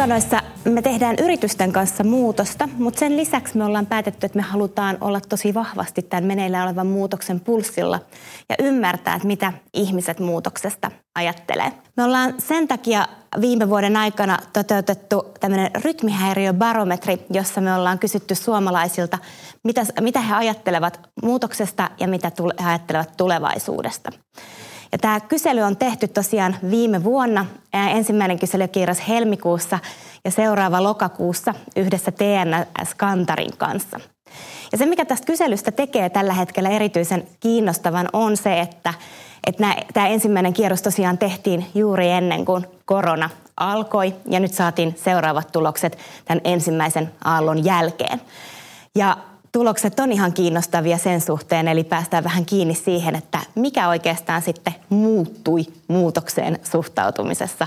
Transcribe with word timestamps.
Elunkanoissa 0.00 0.42
me 0.64 0.82
tehdään 0.82 1.16
yritysten 1.22 1.72
kanssa 1.72 2.04
muutosta, 2.04 2.68
mutta 2.78 3.00
sen 3.00 3.16
lisäksi 3.16 3.58
me 3.58 3.64
ollaan 3.64 3.86
päätetty, 3.86 4.26
että 4.26 4.38
me 4.38 4.42
halutaan 4.42 4.98
olla 5.00 5.20
tosi 5.20 5.54
vahvasti 5.54 6.02
tämän 6.02 6.24
meneillä 6.24 6.64
olevan 6.64 6.86
muutoksen 6.86 7.40
pulssilla 7.40 8.00
ja 8.48 8.56
ymmärtää, 8.58 9.14
että 9.14 9.26
mitä 9.26 9.52
ihmiset 9.74 10.20
muutoksesta 10.20 10.90
ajattelee. 11.14 11.72
Me 11.96 12.04
ollaan 12.04 12.34
sen 12.38 12.68
takia 12.68 13.08
viime 13.40 13.68
vuoden 13.68 13.96
aikana 13.96 14.38
toteutettu 14.52 15.24
tämmöinen 15.40 15.70
rytmihäiriöbarometri, 15.84 17.26
jossa 17.30 17.60
me 17.60 17.74
ollaan 17.74 17.98
kysytty 17.98 18.34
suomalaisilta, 18.34 19.18
mitä, 19.64 19.82
mitä 20.00 20.20
he 20.20 20.34
ajattelevat 20.34 21.00
muutoksesta 21.22 21.90
ja 22.00 22.08
mitä 22.08 22.32
he 22.60 22.66
ajattelevat 22.66 23.16
tulevaisuudesta. 23.16 24.10
Ja 24.92 24.98
tämä 24.98 25.20
kysely 25.20 25.60
on 25.60 25.76
tehty 25.76 26.08
tosiaan 26.08 26.56
viime 26.70 27.04
vuonna. 27.04 27.46
Ensimmäinen 27.72 28.38
kysely 28.38 28.68
kierros 28.68 29.08
helmikuussa 29.08 29.78
ja 30.24 30.30
seuraava 30.30 30.82
lokakuussa 30.82 31.54
yhdessä 31.76 32.12
TNS 32.12 32.94
Kantarin 32.94 33.56
kanssa. 33.58 34.00
Ja 34.72 34.78
se, 34.78 34.86
mikä 34.86 35.04
tästä 35.04 35.26
kyselystä 35.26 35.70
tekee 35.70 36.10
tällä 36.10 36.32
hetkellä 36.32 36.68
erityisen 36.68 37.28
kiinnostavan, 37.40 38.08
on 38.12 38.36
se, 38.36 38.60
että, 38.60 38.94
että 39.46 39.74
tämä 39.94 40.08
ensimmäinen 40.08 40.52
kierros 40.52 40.82
tosiaan 40.82 41.18
tehtiin 41.18 41.66
juuri 41.74 42.10
ennen 42.10 42.44
kuin 42.44 42.66
korona 42.84 43.30
alkoi 43.56 44.14
ja 44.28 44.40
nyt 44.40 44.52
saatiin 44.52 44.94
seuraavat 45.04 45.52
tulokset 45.52 45.98
tämän 46.24 46.40
ensimmäisen 46.44 47.12
aallon 47.24 47.64
jälkeen. 47.64 48.20
Ja 48.94 49.16
tulokset 49.52 50.00
on 50.00 50.12
ihan 50.12 50.32
kiinnostavia 50.32 50.98
sen 50.98 51.20
suhteen, 51.20 51.68
eli 51.68 51.84
päästään 51.84 52.24
vähän 52.24 52.46
kiinni 52.46 52.74
siihen, 52.74 53.16
että 53.16 53.38
mikä 53.54 53.88
oikeastaan 53.88 54.42
sitten 54.42 54.74
muuttui 54.88 55.66
muutokseen 55.88 56.58
suhtautumisessa 56.62 57.66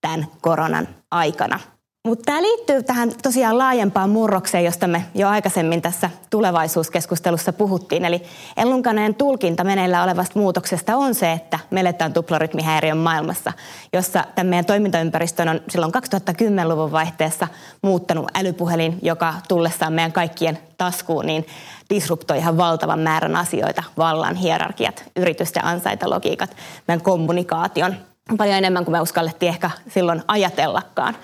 tämän 0.00 0.26
koronan 0.40 0.88
aikana. 1.10 1.60
Mutta 2.06 2.22
tämä 2.24 2.42
liittyy 2.42 2.82
tähän 2.82 3.12
tosiaan 3.22 3.58
laajempaan 3.58 4.10
murrokseen, 4.10 4.64
josta 4.64 4.86
me 4.86 5.04
jo 5.14 5.28
aikaisemmin 5.28 5.82
tässä 5.82 6.10
tulevaisuuskeskustelussa 6.30 7.52
puhuttiin. 7.52 8.04
Eli 8.04 8.22
Ellunkaneen 8.56 9.14
tulkinta 9.14 9.64
meneillä 9.64 10.02
olevasta 10.02 10.38
muutoksesta 10.38 10.96
on 10.96 11.14
se, 11.14 11.32
että 11.32 11.58
me 11.70 11.80
eletään 11.80 12.12
tuplarytmihäiriön 12.12 12.98
maailmassa, 12.98 13.52
jossa 13.92 14.24
tämän 14.34 14.50
meidän 14.50 14.64
toimintaympäristön 14.64 15.48
on 15.48 15.60
silloin 15.68 15.92
2010-luvun 15.94 16.92
vaihteessa 16.92 17.48
muuttanut 17.82 18.30
älypuhelin, 18.34 18.98
joka 19.02 19.34
tullessaan 19.48 19.92
meidän 19.92 20.12
kaikkien 20.12 20.58
taskuun, 20.78 21.26
niin 21.26 21.46
disruptoi 21.90 22.38
ihan 22.38 22.56
valtavan 22.56 23.00
määrän 23.00 23.36
asioita, 23.36 23.82
vallan 23.98 24.36
hierarkiat, 24.36 25.04
yritysten 25.16 25.64
ansaitalogiikat, 25.64 26.56
meidän 26.88 27.02
kommunikaation 27.02 27.96
paljon 28.36 28.56
enemmän 28.56 28.84
kuin 28.84 28.92
me 28.92 29.00
uskallettiin 29.00 29.50
ehkä 29.50 29.70
silloin 29.88 30.22
ajatellakaan. 30.28 31.16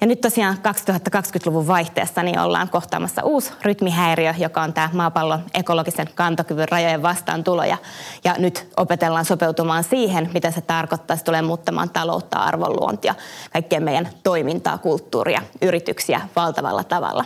Ja 0.00 0.06
nyt 0.06 0.20
tosiaan 0.20 0.56
2020-luvun 0.56 1.66
vaihteessa 1.66 2.22
niin 2.22 2.38
ollaan 2.38 2.68
kohtaamassa 2.68 3.22
uusi 3.22 3.52
rytmihäiriö, 3.62 4.34
joka 4.38 4.62
on 4.62 4.72
tämä 4.72 4.90
maapallon 4.92 5.44
ekologisen 5.54 6.08
kantokyvyn 6.14 6.68
rajojen 6.68 7.02
vastaantulo. 7.02 7.64
Ja, 7.64 7.76
ja 8.24 8.34
nyt 8.38 8.68
opetellaan 8.76 9.24
sopeutumaan 9.24 9.84
siihen, 9.84 10.30
mitä 10.34 10.50
se 10.50 10.60
tarkoittaa. 10.60 11.16
Se 11.16 11.24
tulee 11.24 11.42
muuttamaan 11.42 11.90
taloutta, 11.90 12.38
arvonluontia, 12.38 13.14
kaikkien 13.52 13.82
meidän 13.82 14.08
toimintaa, 14.22 14.78
kulttuuria, 14.78 15.42
yrityksiä 15.62 16.20
valtavalla 16.36 16.84
tavalla. 16.84 17.24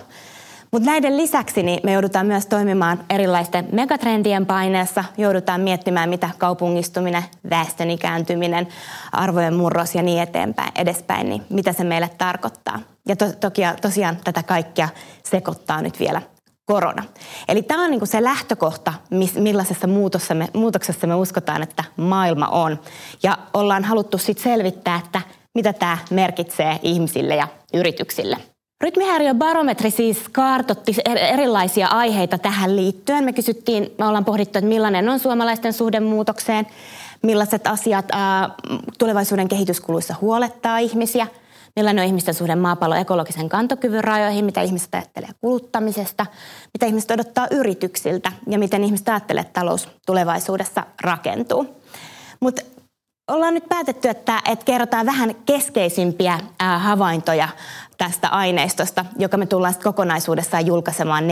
Mutta 0.72 0.90
näiden 0.90 1.16
lisäksi 1.16 1.62
niin 1.62 1.80
me 1.82 1.92
joudutaan 1.92 2.26
myös 2.26 2.46
toimimaan 2.46 3.04
erilaisten 3.10 3.68
megatrendien 3.72 4.46
paineessa. 4.46 5.04
Joudutaan 5.18 5.60
miettimään, 5.60 6.08
mitä 6.08 6.30
kaupungistuminen, 6.38 7.22
väestön 7.50 7.90
ikääntyminen, 7.90 8.68
arvojen 9.12 9.54
murros 9.54 9.94
ja 9.94 10.02
niin 10.02 10.22
eteenpäin, 10.22 10.72
edespäin, 10.78 11.28
niin 11.28 11.42
mitä 11.50 11.72
se 11.72 11.84
meille 11.84 12.10
tarkoittaa. 12.18 12.80
Ja 13.08 13.16
to, 13.16 13.32
toki, 13.40 13.62
tosiaan 13.82 14.16
tätä 14.24 14.42
kaikkea 14.42 14.88
sekoittaa 15.24 15.82
nyt 15.82 16.00
vielä 16.00 16.22
korona. 16.64 17.04
Eli 17.48 17.62
tämä 17.62 17.84
on 17.84 17.90
niin 17.90 18.06
se 18.06 18.24
lähtökohta, 18.24 18.94
millaisessa 19.38 19.86
muutoksessa 19.86 20.34
me, 20.34 20.48
muutoksessa 20.54 21.06
me 21.06 21.14
uskotaan, 21.14 21.62
että 21.62 21.84
maailma 21.96 22.46
on. 22.46 22.80
Ja 23.22 23.38
ollaan 23.54 23.84
haluttu 23.84 24.18
sitten 24.18 24.44
selvittää, 24.44 25.00
että 25.04 25.20
mitä 25.54 25.72
tämä 25.72 25.98
merkitsee 26.10 26.78
ihmisille 26.82 27.36
ja 27.36 27.48
yrityksille. 27.74 28.51
Rytmihäiriöbarometri 28.82 29.90
siis 29.90 30.28
kartotti 30.32 30.92
er-, 31.08 31.18
erilaisia 31.18 31.86
aiheita 31.86 32.38
tähän 32.38 32.76
liittyen. 32.76 33.24
Me 33.24 33.32
kysyttiin, 33.32 33.94
me 33.98 34.06
ollaan 34.06 34.24
pohdittu, 34.24 34.58
että 34.58 34.68
millainen 34.68 35.08
on 35.08 35.18
suomalaisten 35.18 35.72
suhde 35.72 36.00
muutokseen, 36.00 36.66
millaiset 37.22 37.66
asiat 37.66 38.04
ää, 38.12 38.50
tulevaisuuden 38.98 39.48
kehityskuluissa 39.48 40.14
huolettaa 40.20 40.78
ihmisiä, 40.78 41.26
millainen 41.76 42.02
on 42.02 42.06
ihmisten 42.06 42.34
suhde 42.34 42.56
maapallon 42.56 42.98
ekologisen 42.98 43.48
kantokyvyn 43.48 44.04
rajoihin, 44.04 44.44
mitä 44.44 44.62
ihmiset 44.62 44.94
ajattelee 44.94 45.30
kuluttamisesta, 45.40 46.26
mitä 46.74 46.86
ihmiset 46.86 47.10
odottaa 47.10 47.46
yrityksiltä 47.50 48.32
ja 48.46 48.58
miten 48.58 48.84
ihmiset 48.84 49.08
ajattelee, 49.08 49.40
että 49.40 49.60
talous 49.60 49.88
tulevaisuudessa 50.06 50.86
rakentuu. 51.00 51.76
Mutta 52.40 52.62
ollaan 53.28 53.54
nyt 53.54 53.68
päätetty, 53.68 54.08
että, 54.08 54.42
että 54.50 54.64
kerrotaan 54.64 55.06
vähän 55.06 55.34
keskeisimpiä 55.46 56.40
ää, 56.60 56.78
havaintoja 56.78 57.48
tästä 58.06 58.28
aineistosta, 58.28 59.04
joka 59.18 59.36
me 59.36 59.46
tullaan 59.46 59.74
kokonaisuudessaan 59.84 60.66
julkaisemaan 60.66 61.24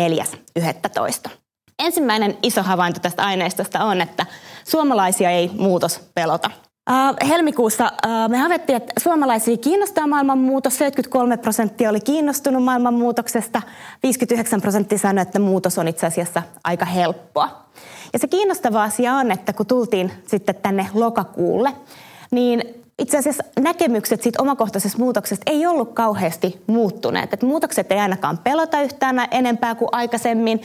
4.11. 1.29 1.31
Ensimmäinen 1.79 2.39
iso 2.43 2.63
havainto 2.63 3.01
tästä 3.01 3.23
aineistosta 3.25 3.85
on, 3.85 4.01
että 4.01 4.27
suomalaisia 4.65 5.31
ei 5.31 5.51
muutos 5.59 6.11
pelota. 6.15 6.51
Helmikuussa 7.29 7.93
me 8.29 8.39
havaittiin, 8.39 8.77
että 8.77 8.93
suomalaisia 9.01 9.57
kiinnostaa 9.57 10.07
maailmanmuutos. 10.07 10.79
73 10.79 11.37
prosenttia 11.37 11.91
oli 11.91 12.01
kiinnostunut 12.01 12.65
maailmanmuutoksesta. 12.65 13.63
59 14.03 14.61
prosenttia 14.61 14.99
sanoi, 14.99 15.23
että 15.23 15.39
muutos 15.39 15.79
on 15.79 15.89
itse 15.89 16.07
asiassa 16.07 16.43
aika 16.65 16.85
helppoa. 16.85 17.65
Ja 18.13 18.19
se 18.19 18.29
kiinnostava 18.29 18.83
asia 18.83 19.15
on, 19.15 19.31
että 19.31 19.53
kun 19.53 19.67
tultiin 19.67 20.13
sitten 20.27 20.55
tänne 20.55 20.87
lokakuulle, 20.95 21.73
niin 22.31 22.80
itse 23.01 23.19
asiassa 23.19 23.45
näkemykset 23.61 24.23
siitä 24.23 24.43
omakohtaisesta 24.43 24.99
muutoksesta 24.99 25.51
ei 25.51 25.67
ollut 25.67 25.93
kauheasti 25.93 26.63
muuttuneet. 26.67 27.33
Et 27.33 27.43
muutokset 27.43 27.93
ei 27.93 27.99
ainakaan 27.99 28.39
pelota 28.39 28.83
yhtään 28.83 29.29
enempää 29.31 29.75
kuin 29.75 29.89
aikaisemmin 29.93 30.63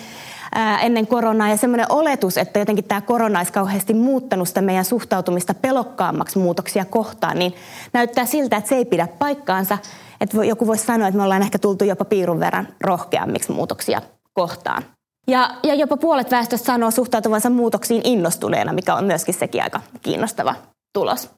ää, 0.55 0.79
ennen 0.79 1.07
koronaa. 1.07 1.49
Ja 1.49 1.57
semmoinen 1.57 1.85
oletus, 1.89 2.37
että 2.37 2.59
jotenkin 2.59 2.85
tämä 2.85 3.01
korona 3.01 3.39
olisi 3.39 3.53
kauheasti 3.53 3.93
muuttanut 3.93 4.47
sitä 4.47 4.61
meidän 4.61 4.85
suhtautumista 4.85 5.53
pelokkaammaksi 5.53 6.39
muutoksia 6.39 6.85
kohtaan, 6.85 7.39
niin 7.39 7.53
näyttää 7.93 8.25
siltä, 8.25 8.57
että 8.57 8.69
se 8.69 8.75
ei 8.75 8.85
pidä 8.85 9.07
paikkaansa. 9.19 9.77
Että 10.21 10.45
joku 10.45 10.67
voisi 10.67 10.85
sanoa, 10.85 11.07
että 11.07 11.17
me 11.17 11.23
ollaan 11.23 11.41
ehkä 11.41 11.59
tultu 11.59 11.83
jopa 11.83 12.05
piirun 12.05 12.39
verran 12.39 12.67
rohkeammiksi 12.81 13.51
muutoksia 13.51 14.01
kohtaan. 14.33 14.83
Ja, 15.27 15.49
ja 15.63 15.73
jopa 15.73 15.97
puolet 15.97 16.31
väestöstä 16.31 16.65
sanoo 16.65 16.91
suhtautuvansa 16.91 17.49
muutoksiin 17.49 18.01
innostuneena, 18.03 18.73
mikä 18.73 18.95
on 18.95 19.03
myöskin 19.03 19.33
sekin 19.33 19.63
aika 19.63 19.81
kiinnostava 20.01 20.55
tulos. 20.93 21.29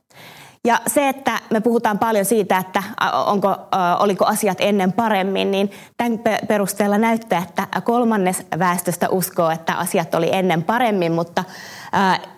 Ja 0.68 0.80
se, 0.88 1.10
että 1.10 1.40
me 1.50 1.62
puhutaan 1.62 2.00
paljon 2.00 2.26
siitä, 2.26 2.58
että 2.58 2.84
onko, 3.26 3.56
oliko 4.00 4.26
asiat 4.26 4.58
ennen 4.62 4.94
paremmin, 4.94 5.52
niin 5.52 5.72
tämän 5.98 6.20
perusteella 6.48 6.98
näyttää, 6.98 7.44
että 7.50 7.82
kolmannes 7.82 8.46
väestöstä 8.60 9.10
uskoo, 9.10 9.50
että 9.50 9.74
asiat 9.74 10.16
oli 10.16 10.30
ennen 10.32 10.64
paremmin, 10.64 11.12
mutta 11.12 11.44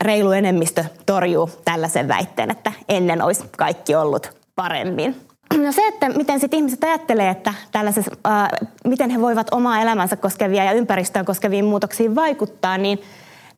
reilu 0.01 0.31
enemmistö 0.31 0.85
torjuu 1.05 1.49
tällaisen 1.65 2.07
väitteen, 2.07 2.51
että 2.51 2.71
ennen 2.89 3.21
olisi 3.21 3.43
kaikki 3.57 3.95
ollut 3.95 4.31
paremmin. 4.55 5.15
No 5.57 5.71
se, 5.71 5.87
että 5.87 6.09
miten 6.09 6.39
sit 6.39 6.53
ihmiset 6.53 6.83
ajattelee, 6.83 7.29
että 7.29 7.53
tällaisessa, 7.71 8.11
äh, 8.27 8.47
miten 8.85 9.09
he 9.09 9.21
voivat 9.21 9.47
omaa 9.51 9.81
elämänsä 9.81 10.15
koskevia 10.15 10.63
ja 10.63 10.71
ympäristöä 10.71 11.23
koskeviin 11.23 11.65
muutoksiin 11.65 12.15
vaikuttaa, 12.15 12.77
niin 12.77 13.01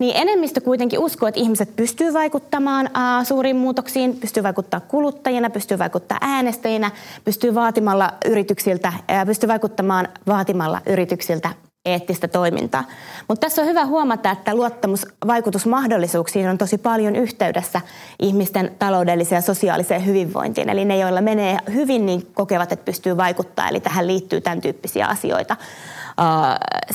niin 0.01 0.17
enemmistö 0.17 0.61
kuitenkin 0.61 0.99
uskoo, 0.99 1.29
että 1.29 1.39
ihmiset 1.39 1.75
pystyy 1.75 2.13
vaikuttamaan 2.13 2.89
ää, 2.93 3.23
suuriin 3.23 3.55
muutoksiin, 3.55 4.17
pystyy 4.17 4.43
vaikuttaa 4.43 4.79
kuluttajina, 4.79 5.49
pystyy 5.49 5.79
vaikuttaa 5.79 6.17
äänestäjinä, 6.21 6.91
pystyy 7.23 7.55
vaatimalla 7.55 8.13
yrityksiltä, 8.25 8.93
ää, 9.07 9.25
pystyy 9.25 9.47
vaikuttamaan 9.49 10.07
vaatimalla 10.27 10.81
yrityksiltä 10.85 11.49
eettistä 11.85 12.27
toimintaa. 12.27 12.83
Mutta 13.27 13.45
tässä 13.45 13.61
on 13.61 13.67
hyvä 13.67 13.85
huomata, 13.85 14.31
että 14.31 14.55
luottamus 14.55 15.07
vaikutusmahdollisuuksiin 15.27 16.49
on 16.49 16.57
tosi 16.57 16.77
paljon 16.77 17.15
yhteydessä 17.15 17.81
ihmisten 18.19 18.71
taloudelliseen 18.79 19.37
ja 19.37 19.41
sosiaaliseen 19.41 20.05
hyvinvointiin. 20.05 20.69
Eli 20.69 20.85
ne, 20.85 20.97
joilla 20.97 21.21
menee 21.21 21.57
hyvin, 21.73 22.05
niin 22.05 22.27
kokevat, 22.33 22.71
että 22.71 22.85
pystyy 22.85 23.17
vaikuttaa. 23.17 23.69
Eli 23.69 23.79
tähän 23.79 24.07
liittyy 24.07 24.41
tämän 24.41 24.61
tyyppisiä 24.61 25.07
asioita 25.07 25.55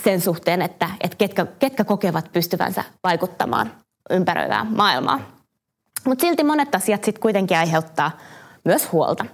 sen 0.05 0.21
suhteen, 0.21 0.63
että, 0.63 0.91
että 1.01 1.17
ketkä, 1.17 1.47
ketkä 1.59 1.85
kokevat 1.85 2.33
pystyvänsä 2.33 2.85
vaikuttamaan 3.05 3.71
ympäröivään 4.11 4.67
maailmaan. 4.77 5.27
Mutta 6.05 6.23
silti 6.23 6.45
monet 6.45 6.75
asiat 6.75 7.05
sitten 7.05 7.23
kuitenkin 7.23 7.59
aiheuttaa 7.59 8.11
myös 8.65 8.93
huolta. 8.93 9.25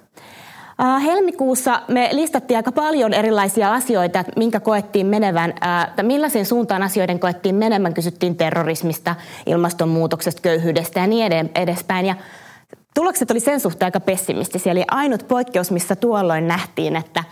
Helmikuussa 1.03 1.83
me 1.89 2.09
listattiin 2.13 2.57
aika 2.57 2.73
paljon 2.73 3.13
erilaisia 3.15 3.75
asioita, 3.75 4.21
että 4.21 4.33
minkä 4.37 4.61
koettiin 4.61 5.07
menevän, 5.07 5.55
että 5.89 6.03
millaisen 6.03 6.47
suuntaan 6.47 6.83
asioiden 6.83 7.21
koettiin 7.21 7.55
menemään. 7.55 7.95
Kysyttiin 7.95 8.37
terrorismista, 8.37 9.15
ilmastonmuutoksesta, 9.47 10.43
köyhyydestä 10.43 11.01
ja 11.01 11.07
niin 11.07 11.51
edespäin. 11.55 12.07
Ja 12.07 12.15
Tulokset 12.95 13.31
oli 13.31 13.41
sen 13.41 13.61
suhteen 13.61 13.87
aika 13.87 14.01
pessimistisiä. 14.01 14.73
Eli 14.73 14.85
ainut 14.91 15.29
poikkeus, 15.29 15.71
missä 15.71 15.97
tuolloin 15.97 16.49
nähtiin, 16.49 16.97
että 16.97 17.25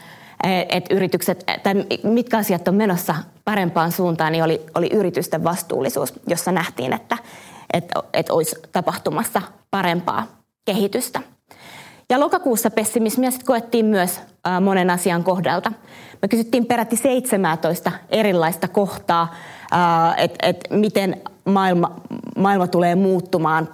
että 0.44 0.94
yritykset, 0.94 1.44
tai 1.62 1.74
mitkä 2.02 2.38
asiat 2.38 2.68
on 2.68 2.74
menossa 2.74 3.14
parempaan 3.44 3.92
suuntaan, 3.92 4.32
niin 4.32 4.44
oli, 4.44 4.60
oli 4.74 4.88
yritysten 4.92 5.44
vastuullisuus, 5.44 6.12
jossa 6.26 6.52
nähtiin, 6.52 6.92
että, 6.92 7.18
että, 7.72 8.02
että 8.12 8.34
olisi 8.34 8.56
tapahtumassa 8.72 9.42
parempaa 9.70 10.26
kehitystä. 10.64 11.20
Ja 12.10 12.20
lokakuussa 12.20 12.70
pessimismiä 12.70 13.30
koettiin 13.44 13.86
myös 13.86 14.20
monen 14.60 14.90
asian 14.90 15.24
kohdalta. 15.24 15.72
Me 16.22 16.28
kysyttiin 16.28 16.66
peräti 16.66 16.96
17 16.96 17.92
erilaista 18.08 18.68
kohtaa, 18.68 19.34
että 20.16 20.46
et 20.46 20.56
miten 20.70 21.22
maailma, 21.44 21.90
maailma 22.38 22.66
tulee 22.66 22.94
muuttumaan. 22.94 23.68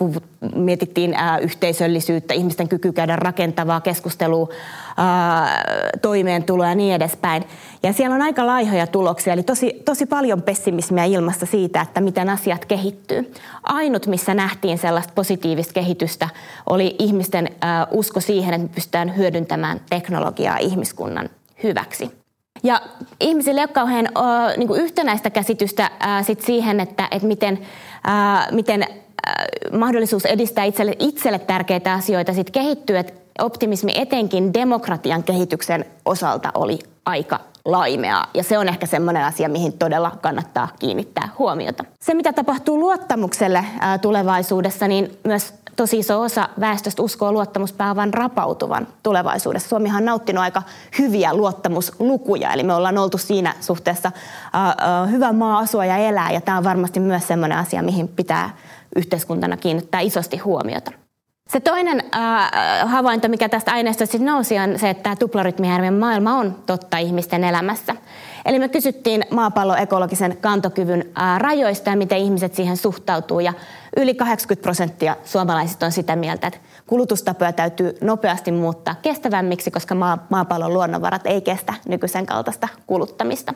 Mietittiin 0.55 1.15
ää, 1.15 1.39
yhteisöllisyyttä, 1.39 2.35
ihmisten 2.35 2.69
kyky 2.69 2.93
käydä 2.93 3.17
rakentavaa 3.17 3.81
keskustelua, 3.81 4.49
ää, 4.97 5.65
toimeentuloa 6.03 6.69
ja 6.69 6.75
niin 6.75 6.95
edespäin. 6.95 7.45
Ja 7.83 7.93
siellä 7.93 8.17
on 8.17 8.23
aika 8.23 8.47
laihoja 8.47 8.87
tuloksia, 8.87 9.33
eli 9.33 9.43
tosi, 9.43 9.83
tosi 9.85 10.07
paljon 10.07 10.43
pessimismiä 10.43 11.05
ilmasta 11.05 11.47
siitä, 11.47 11.81
että 11.81 12.01
miten 12.01 12.29
asiat 12.29 12.65
kehittyy. 12.65 13.33
Ainut, 13.63 14.07
missä 14.07 14.35
nähtiin 14.35 14.79
sellaista 14.79 15.13
positiivista 15.15 15.73
kehitystä, 15.73 16.29
oli 16.71 16.97
ihmisten 16.99 17.49
ää, 17.61 17.87
usko 17.91 18.21
siihen, 18.21 18.55
että 18.55 18.69
me 18.69 18.75
pystytään 18.75 19.17
hyödyntämään 19.17 19.81
teknologiaa 19.91 20.59
ihmiskunnan 20.59 21.29
hyväksi. 21.63 22.26
Ja 22.63 22.81
ihmisille 23.21 23.61
ei 23.61 23.65
ole 23.65 23.73
kauhean 23.73 24.09
uh, 24.19 24.57
niin 24.57 24.69
kuin 24.69 24.81
yhtenäistä 24.81 25.31
käsitystä 25.31 25.91
uh, 25.93 26.27
sit 26.27 26.41
siihen, 26.41 26.81
että, 26.81 27.09
että 27.11 27.29
miten, 27.29 27.55
uh, 27.55 28.55
miten 28.55 28.87
uh, 28.89 29.79
mahdollisuus 29.79 30.25
edistää 30.25 30.65
itselle, 30.65 30.97
itselle 30.99 31.39
tärkeitä 31.39 31.93
asioita 31.93 32.33
sit 32.33 32.51
kehittyy. 32.51 32.99
Et 32.99 33.15
optimismi 33.43 33.93
etenkin 33.95 34.55
demokratian 34.55 35.23
kehityksen 35.23 35.85
osalta 36.05 36.51
oli 36.55 36.79
aika 37.07 37.41
laimeaa. 37.65 38.27
Ja 38.35 38.43
se 38.43 38.59
on 38.59 38.69
ehkä 38.69 38.87
semmoinen 38.87 39.25
asia, 39.25 39.49
mihin 39.49 39.73
todella 39.73 40.13
kannattaa 40.23 40.69
kiinnittää 40.79 41.29
huomiota. 41.39 41.85
Se, 42.01 42.15
mitä 42.15 42.33
tapahtuu 42.33 42.81
luottamukselle 42.81 43.65
tulevaisuudessa, 44.03 44.89
niin 44.89 45.19
myös 45.25 45.55
tosi 45.77 45.99
iso 45.99 46.21
osa 46.21 46.49
väestöstä 46.61 47.03
uskoo 47.03 47.33
luottamuspääovan 47.33 48.15
rapautuvan 48.15 48.89
tulevaisuudessa. 49.03 49.69
Suomihan 49.69 50.03
on 50.03 50.05
nauttinut 50.05 50.43
aika 50.43 50.63
hyviä 50.99 51.35
luottamuslukuja, 51.35 52.53
eli 52.53 52.63
me 52.63 52.75
ollaan 52.75 52.99
oltu 52.99 53.19
siinä 53.19 53.55
suhteessa 53.61 54.13
uh, 54.15 55.05
uh, 55.05 55.11
hyvä 55.11 55.33
maa 55.33 55.59
asua 55.59 55.85
ja 55.85 55.97
elää, 55.97 56.31
ja 56.31 56.41
tämä 56.41 56.59
on 56.59 56.65
varmasti 56.65 57.01
myös 57.01 57.29
sellainen 57.29 57.59
asia, 57.59 57.83
mihin 57.83 58.09
pitää 58.09 58.51
yhteiskuntana 58.97 59.57
kiinnittää 59.57 60.01
isosti 60.01 60.37
huomiota. 60.37 61.06
Se 61.49 61.61
toinen 61.61 62.03
äh, 62.15 62.91
havainto, 62.91 63.29
mikä 63.29 63.49
tästä 63.49 63.73
aineistosta 63.73 64.19
nousi, 64.19 64.59
on 64.59 64.79
se, 64.79 64.91
että 64.91 65.03
tämä 65.03 65.17
tuplarytmihärmien 65.17 65.95
maailma 65.95 66.35
on 66.35 66.63
totta 66.67 66.99
ihmisten 66.99 67.45
elämässä. 67.45 67.97
Eli 68.45 68.59
me 68.59 68.69
kysyttiin 68.69 69.25
maapallon 69.31 69.79
ekologisen 69.79 70.37
kantokyvyn 70.41 71.05
äh, 71.19 71.39
rajoista 71.39 71.91
ja 71.91 71.97
miten 71.97 72.19
ihmiset 72.19 72.55
siihen 72.55 72.77
suhtautuu. 72.77 73.41
Ja 73.41 73.53
yli 73.97 74.15
80 74.15 74.63
prosenttia 74.63 75.17
suomalaisista 75.25 75.87
on 75.87 75.93
sitä 75.93 76.17
mieltä, 76.17 76.47
että 76.47 76.61
kulutustapoja 76.87 77.53
täytyy 77.53 77.99
nopeasti 78.01 78.53
muuttaa 78.53 78.95
kestävämmiksi, 78.95 79.71
koska 79.71 79.95
maapallon 80.31 80.75
luonnonvarat 80.75 81.27
ei 81.27 81.41
kestä 81.41 81.75
nykyisen 81.89 82.27
kaltaista 82.27 82.69
kuluttamista. 82.87 83.55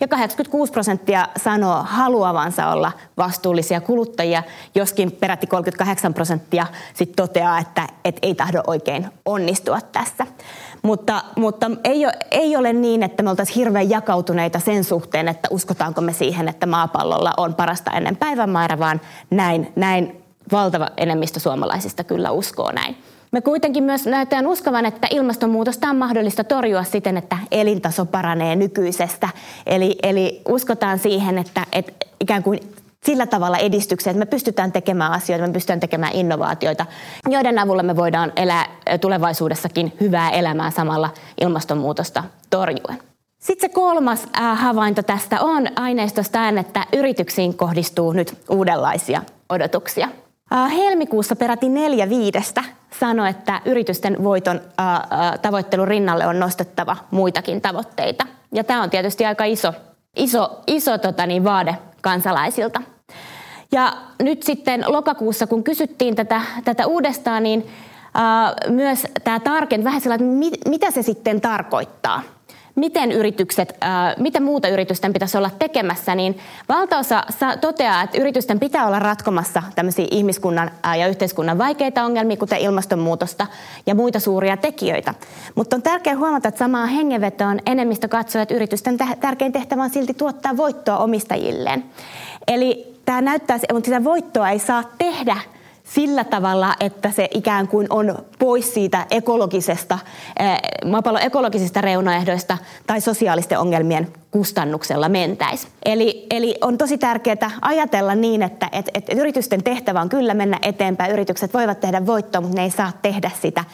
Ja 0.00 0.08
86 0.08 0.72
prosenttia 0.72 1.28
sanoo 1.36 1.82
haluavansa 1.82 2.68
olla 2.68 2.92
vastuullisia 3.16 3.80
kuluttajia, 3.80 4.42
joskin 4.74 5.12
peräti 5.12 5.46
38 5.46 6.14
prosenttia 6.14 6.66
sit 6.94 7.12
toteaa, 7.16 7.58
että, 7.58 7.88
että 8.04 8.18
ei 8.22 8.34
tahdo 8.34 8.62
oikein 8.66 9.06
onnistua 9.24 9.80
tässä. 9.80 10.26
Mutta, 10.82 11.24
mutta 11.36 11.70
ei, 11.84 12.06
ole, 12.06 12.14
ei 12.30 12.56
ole 12.56 12.72
niin, 12.72 13.02
että 13.02 13.22
me 13.22 13.30
oltaisiin 13.30 13.56
hirveän 13.56 13.90
jakautuneita 13.90 14.60
sen 14.60 14.84
suhteen, 14.84 15.28
että 15.28 15.48
uskotaanko 15.50 16.00
me 16.00 16.12
siihen, 16.12 16.48
että 16.48 16.66
maapallolla 16.66 17.34
on 17.36 17.54
parasta 17.54 17.90
ennen 17.90 18.16
päivämäärä, 18.16 18.78
vaan 18.78 19.00
näin, 19.30 19.72
näin 19.76 20.27
valtava 20.52 20.88
enemmistö 20.96 21.40
suomalaisista 21.40 22.04
kyllä 22.04 22.30
uskoo 22.30 22.72
näin. 22.72 22.96
Me 23.32 23.40
kuitenkin 23.40 23.84
myös 23.84 24.06
näytetään 24.06 24.46
uskovan, 24.46 24.86
että 24.86 25.08
ilmastonmuutosta 25.10 25.88
on 25.88 25.96
mahdollista 25.96 26.44
torjua 26.44 26.84
siten, 26.84 27.16
että 27.16 27.38
elintaso 27.50 28.04
paranee 28.04 28.56
nykyisestä. 28.56 29.28
Eli, 29.66 29.96
eli 30.02 30.42
uskotaan 30.48 30.98
siihen, 30.98 31.38
että, 31.38 31.66
että 31.72 31.92
ikään 32.20 32.42
kuin 32.42 32.60
sillä 33.04 33.26
tavalla 33.26 33.58
edistykseen, 33.58 34.16
että 34.16 34.26
me 34.26 34.30
pystytään 34.30 34.72
tekemään 34.72 35.12
asioita, 35.12 35.46
me 35.46 35.52
pystytään 35.52 35.80
tekemään 35.80 36.12
innovaatioita, 36.12 36.86
joiden 37.28 37.58
avulla 37.58 37.82
me 37.82 37.96
voidaan 37.96 38.32
elää 38.36 38.66
tulevaisuudessakin 39.00 39.92
hyvää 40.00 40.30
elämää 40.30 40.70
samalla 40.70 41.10
ilmastonmuutosta 41.40 42.24
torjuen. 42.50 42.98
Sitten 43.38 43.70
se 43.70 43.74
kolmas 43.74 44.26
havainto 44.54 45.02
tästä 45.02 45.40
on 45.40 45.66
aineistosta, 45.76 46.48
että 46.48 46.86
yrityksiin 46.92 47.56
kohdistuu 47.56 48.12
nyt 48.12 48.34
uudenlaisia 48.50 49.22
odotuksia. 49.48 50.08
Helmikuussa 50.50 51.36
peräti 51.36 51.68
neljä 51.68 52.08
viidestä 52.08 52.64
sanoi, 53.00 53.28
että 53.28 53.60
yritysten 53.64 54.24
voiton 54.24 54.60
tavoittelun 55.42 55.88
rinnalle 55.88 56.26
on 56.26 56.40
nostettava 56.40 56.96
muitakin 57.10 57.60
tavoitteita. 57.60 58.26
Ja 58.52 58.64
tämä 58.64 58.82
on 58.82 58.90
tietysti 58.90 59.24
aika 59.26 59.44
iso, 59.44 59.72
iso, 60.16 60.60
iso 60.66 60.98
tota 60.98 61.26
niin, 61.26 61.44
vaade 61.44 61.74
kansalaisilta. 62.00 62.82
Ja 63.72 63.92
nyt 64.22 64.42
sitten 64.42 64.84
lokakuussa, 64.86 65.46
kun 65.46 65.64
kysyttiin 65.64 66.16
tätä, 66.16 66.40
tätä 66.64 66.86
uudestaan, 66.86 67.42
niin 67.42 67.66
äh, 68.16 68.74
myös 68.74 69.06
tämä 69.24 69.40
tarkent 69.40 69.84
vähän 69.84 70.00
sellainen, 70.00 70.28
että 70.28 70.38
mit, 70.38 70.54
mitä 70.68 70.90
se 70.90 71.02
sitten 71.02 71.40
tarkoittaa– 71.40 72.22
miten 72.78 73.12
yritykset, 73.12 73.76
mitä 74.18 74.40
muuta 74.40 74.68
yritysten 74.68 75.12
pitäisi 75.12 75.38
olla 75.38 75.50
tekemässä, 75.58 76.14
niin 76.14 76.38
valtaosa 76.68 77.22
toteaa, 77.60 78.02
että 78.02 78.18
yritysten 78.18 78.60
pitää 78.60 78.86
olla 78.86 78.98
ratkomassa 78.98 79.62
tämmöisiä 79.74 80.06
ihmiskunnan 80.10 80.70
ja 80.98 81.06
yhteiskunnan 81.06 81.58
vaikeita 81.58 82.04
ongelmia, 82.04 82.36
kuten 82.36 82.58
ilmastonmuutosta 82.58 83.46
ja 83.86 83.94
muita 83.94 84.20
suuria 84.20 84.56
tekijöitä. 84.56 85.14
Mutta 85.54 85.76
on 85.76 85.82
tärkeää 85.82 86.16
huomata, 86.16 86.48
että 86.48 86.58
samaan 86.58 86.88
hengenvetoon 86.88 87.58
enemmistö 87.66 88.08
katsoo, 88.08 88.42
että 88.42 88.54
yritysten 88.54 88.98
tärkein 89.20 89.52
tehtävä 89.52 89.82
on 89.82 89.90
silti 89.90 90.14
tuottaa 90.14 90.56
voittoa 90.56 90.98
omistajilleen. 90.98 91.84
Eli 92.48 92.94
tämä 93.04 93.20
näyttää, 93.20 93.58
mutta 93.72 93.88
sitä 93.88 94.04
voittoa 94.04 94.50
ei 94.50 94.58
saa 94.58 94.84
tehdä– 94.98 95.36
sillä 95.94 96.24
tavalla, 96.24 96.74
että 96.80 97.10
se 97.10 97.28
ikään 97.34 97.68
kuin 97.68 97.86
on 97.90 98.18
pois 98.38 98.74
siitä 98.74 99.06
ekologisesta, 99.10 99.98
maapallon 100.84 101.22
ekologisista 101.22 101.80
reunaehdoista 101.80 102.58
tai 102.86 103.00
sosiaalisten 103.00 103.58
ongelmien 103.58 104.08
kustannuksella 104.30 105.08
mentäisi. 105.08 105.68
Eli, 105.84 106.26
eli 106.30 106.54
on 106.60 106.78
tosi 106.78 106.98
tärkeää 106.98 107.50
ajatella 107.60 108.14
niin, 108.14 108.42
että 108.42 108.68
et, 108.72 108.90
et 108.94 109.08
yritysten 109.12 109.62
tehtävä 109.62 110.00
on 110.00 110.08
kyllä 110.08 110.34
mennä 110.34 110.58
eteenpäin. 110.62 111.12
Yritykset 111.12 111.54
voivat 111.54 111.80
tehdä 111.80 112.06
voittoa, 112.06 112.40
mutta 112.40 112.56
ne 112.56 112.62
ei 112.62 112.70
saa 112.70 112.92
tehdä 113.02 113.30
sitä 113.40 113.64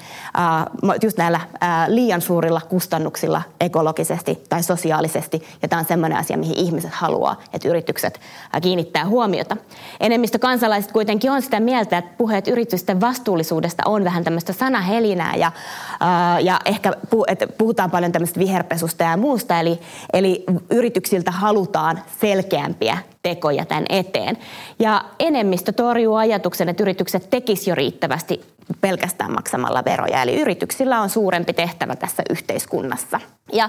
uh, 0.86 0.94
just 1.02 1.18
näillä 1.18 1.40
uh, 1.44 1.94
liian 1.94 2.20
suurilla 2.20 2.60
kustannuksilla 2.60 3.42
ekologisesti 3.60 4.44
tai 4.48 4.62
sosiaalisesti. 4.62 5.42
Ja 5.62 5.68
tämä 5.68 5.80
on 5.80 5.86
sellainen 5.86 6.18
asia, 6.18 6.36
mihin 6.36 6.58
ihmiset 6.58 6.90
haluaa, 6.92 7.40
että 7.52 7.68
yritykset 7.68 8.20
uh, 8.54 8.60
kiinnittää 8.60 9.06
huomiota. 9.06 9.56
Enemmistö 10.00 10.38
kansalaiset 10.38 10.92
kuitenkin 10.92 11.30
on 11.30 11.42
sitä 11.42 11.60
mieltä, 11.60 11.98
että 11.98 12.14
puheet 12.18 12.48
yritysten 12.48 13.00
vastuullisuudesta 13.00 13.82
on 13.86 14.04
vähän 14.04 14.24
tämmöistä 14.24 14.52
sanahelinää 14.52 15.36
ja, 15.36 15.52
uh, 15.94 16.44
ja 16.44 16.60
ehkä 16.64 16.92
pu, 17.10 17.24
että 17.28 17.46
puhutaan 17.46 17.90
paljon 17.90 18.12
tämmöistä 18.12 18.40
viherpesusta 18.40 19.04
ja 19.04 19.16
muusta. 19.16 19.60
Eli, 19.60 19.80
eli 20.12 20.43
yrityksiltä 20.70 21.30
halutaan 21.30 22.02
selkeämpiä 22.20 22.98
tekoja 23.22 23.64
tämän 23.64 23.84
eteen. 23.88 24.38
Ja 24.78 25.04
enemmistö 25.18 25.72
torjuu 25.72 26.14
ajatuksen, 26.14 26.68
että 26.68 26.82
yritykset 26.82 27.30
tekisivät 27.30 27.66
jo 27.66 27.74
riittävästi 27.74 28.40
pelkästään 28.80 29.32
maksamalla 29.32 29.84
veroja. 29.84 30.22
Eli 30.22 30.40
yrityksillä 30.40 31.00
on 31.00 31.10
suurempi 31.10 31.52
tehtävä 31.52 31.96
tässä 31.96 32.22
yhteiskunnassa. 32.30 33.20
Ja 33.52 33.68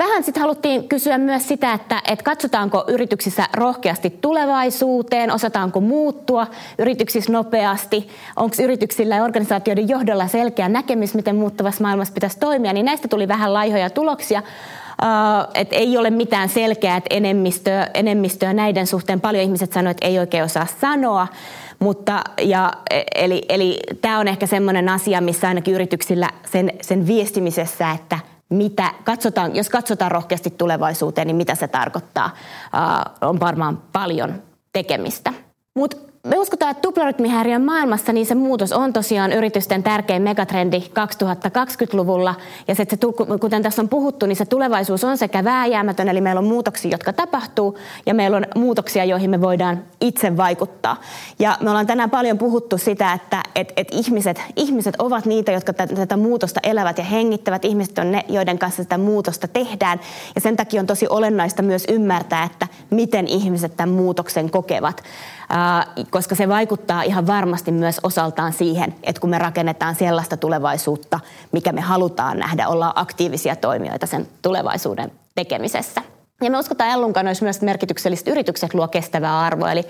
Vähän 0.00 0.24
sitten 0.24 0.40
haluttiin 0.40 0.88
kysyä 0.88 1.18
myös 1.18 1.48
sitä, 1.48 1.72
että, 1.72 2.02
että 2.08 2.22
katsotaanko 2.22 2.84
yrityksissä 2.88 3.48
rohkeasti 3.52 4.10
tulevaisuuteen, 4.10 5.32
osataanko 5.32 5.80
muuttua 5.80 6.46
yrityksissä 6.78 7.32
nopeasti, 7.32 8.08
onko 8.36 8.56
yrityksillä 8.62 9.16
ja 9.16 9.24
organisaatioiden 9.24 9.88
johdolla 9.88 10.28
selkeä 10.28 10.68
näkemys, 10.68 11.14
miten 11.14 11.36
muuttuvassa 11.36 11.84
maailmassa 11.84 12.14
pitäisi 12.14 12.38
toimia, 12.38 12.72
niin 12.72 12.86
näistä 12.86 13.08
tuli 13.08 13.28
vähän 13.28 13.54
laihoja 13.54 13.90
tuloksia. 13.90 14.42
Uh, 15.02 15.50
että 15.54 15.76
ei 15.76 15.98
ole 15.98 16.10
mitään 16.10 16.48
selkeää, 16.48 17.00
enemmistöä, 17.10 17.90
enemmistöä 17.94 18.52
näiden 18.52 18.86
suhteen. 18.86 19.20
Paljon 19.20 19.44
ihmiset 19.44 19.72
sanoivat, 19.72 19.96
että 19.96 20.06
ei 20.06 20.18
oikein 20.18 20.44
osaa 20.44 20.66
sanoa. 20.80 21.28
Mutta, 21.78 22.24
ja, 22.42 22.72
eli, 23.14 23.42
eli 23.48 23.78
tämä 24.00 24.18
on 24.18 24.28
ehkä 24.28 24.46
semmoinen 24.46 24.88
asia, 24.88 25.20
missä 25.20 25.48
ainakin 25.48 25.74
yrityksillä 25.74 26.30
sen, 26.46 26.72
sen 26.80 27.06
viestimisessä, 27.06 27.90
että 27.90 28.18
mitä, 28.48 28.94
katsotaan, 29.04 29.56
jos 29.56 29.68
katsotaan 29.68 30.10
rohkeasti 30.10 30.50
tulevaisuuteen, 30.50 31.26
niin 31.26 31.36
mitä 31.36 31.54
se 31.54 31.68
tarkoittaa, 31.68 32.30
uh, 33.20 33.28
on 33.28 33.40
varmaan 33.40 33.82
paljon 33.92 34.42
tekemistä. 34.72 35.32
Mutta 35.74 35.96
me 36.22 36.38
uskotaan, 36.38 36.70
että 36.70 36.82
tuplarytmihäiriön 36.82 37.62
maailmassa 37.62 38.12
niin 38.12 38.26
se 38.26 38.34
muutos 38.34 38.72
on 38.72 38.92
tosiaan 38.92 39.32
yritysten 39.32 39.82
tärkein 39.82 40.22
megatrendi 40.22 40.78
2020-luvulla. 40.78 42.34
Ja 42.68 42.74
se, 42.74 42.86
se, 42.90 42.96
kuten 43.40 43.62
tässä 43.62 43.82
on 43.82 43.88
puhuttu, 43.88 44.26
niin 44.26 44.36
se 44.36 44.44
tulevaisuus 44.44 45.04
on 45.04 45.18
sekä 45.18 45.44
vääjäämätön, 45.44 46.08
eli 46.08 46.20
meillä 46.20 46.38
on 46.38 46.44
muutoksia, 46.44 46.90
jotka 46.90 47.12
tapahtuu, 47.12 47.78
ja 48.06 48.14
meillä 48.14 48.36
on 48.36 48.46
muutoksia, 48.54 49.04
joihin 49.04 49.30
me 49.30 49.40
voidaan 49.40 49.82
itse 50.00 50.36
vaikuttaa. 50.36 50.96
Ja 51.38 51.58
me 51.60 51.70
ollaan 51.70 51.86
tänään 51.86 52.10
paljon 52.10 52.38
puhuttu 52.38 52.78
sitä, 52.78 53.12
että 53.12 53.42
et, 53.54 53.72
et 53.76 53.88
ihmiset, 53.90 54.42
ihmiset 54.56 54.94
ovat 54.98 55.26
niitä, 55.26 55.52
jotka 55.52 55.72
tätä 55.72 56.16
muutosta 56.16 56.60
elävät 56.62 56.98
ja 56.98 57.04
hengittävät. 57.04 57.64
Ihmiset 57.64 57.98
on 57.98 58.12
ne, 58.12 58.24
joiden 58.28 58.58
kanssa 58.58 58.82
sitä 58.82 58.98
muutosta 58.98 59.48
tehdään. 59.48 60.00
Ja 60.34 60.40
sen 60.40 60.56
takia 60.56 60.80
on 60.80 60.86
tosi 60.86 61.06
olennaista 61.08 61.62
myös 61.62 61.84
ymmärtää, 61.88 62.44
että 62.44 62.66
miten 62.90 63.26
ihmiset 63.28 63.76
tämän 63.76 63.94
muutoksen 63.94 64.50
kokevat 64.50 65.02
koska 66.10 66.34
se 66.34 66.48
vaikuttaa 66.48 67.02
ihan 67.02 67.26
varmasti 67.26 67.72
myös 67.72 68.00
osaltaan 68.02 68.52
siihen, 68.52 68.94
että 69.02 69.20
kun 69.20 69.30
me 69.30 69.38
rakennetaan 69.38 69.94
sellaista 69.94 70.36
tulevaisuutta, 70.36 71.20
mikä 71.52 71.72
me 71.72 71.80
halutaan 71.80 72.38
nähdä, 72.38 72.68
ollaan 72.68 72.92
aktiivisia 72.94 73.56
toimijoita 73.56 74.06
sen 74.06 74.28
tulevaisuuden 74.42 75.12
tekemisessä. 75.34 76.02
Ja 76.42 76.50
me 76.50 76.58
uskotaan 76.58 76.90
Ellunkaan 76.90 77.26
myös, 77.26 77.56
että 77.56 77.64
merkitykselliset 77.64 78.28
yritykset 78.28 78.74
luo 78.74 78.88
kestävää 78.88 79.40
arvoa, 79.40 79.72
eli 79.72 79.84